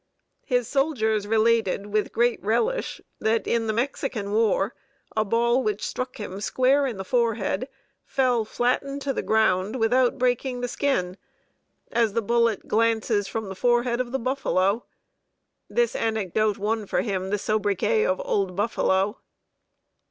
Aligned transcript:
His 0.47 0.67
soldiers 0.67 1.27
related, 1.27 1.85
with 1.93 2.11
great 2.11 2.43
relish, 2.43 3.01
that 3.19 3.45
in 3.45 3.67
the 3.67 3.71
Mexican 3.71 4.31
War 4.31 4.73
a 5.15 5.23
ball 5.23 5.61
which 5.61 5.85
struck 5.85 6.17
him 6.17 6.41
square 6.41 6.87
in 6.87 6.97
the 6.97 7.03
forehead 7.05 7.69
fell 8.03 8.43
flattened 8.43 9.03
to 9.03 9.13
the 9.13 9.21
ground 9.21 9.75
without 9.75 10.17
breaking 10.17 10.61
the 10.61 10.67
skin, 10.67 11.17
as 11.91 12.13
the 12.13 12.21
bullet 12.23 12.67
glances 12.67 13.27
from 13.27 13.47
the 13.47 13.53
forehead 13.53 14.01
of 14.01 14.11
the 14.11 14.17
buffalo. 14.17 14.85
This 15.69 15.95
anecdote 15.95 16.57
won 16.57 16.87
for 16.87 17.01
him 17.01 17.29
the 17.29 17.37
soubriquet 17.37 18.03
of 18.07 18.19
"Old 18.25 18.55
Buffalo." 18.55 19.19